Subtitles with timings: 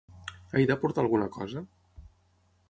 [0.53, 1.63] He de portar alguna cosa?